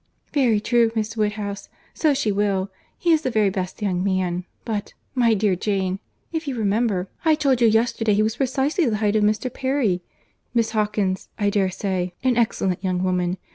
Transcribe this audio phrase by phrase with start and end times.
[0.33, 2.71] "Very true, Miss Woodhouse, so she will.
[2.97, 5.99] He is the very best young man—But, my dear Jane,
[6.31, 9.53] if you remember, I told you yesterday he was precisely the height of Mr.
[9.53, 10.01] Perry.
[10.55, 13.37] Miss Hawkins,—I dare say, an excellent young woman.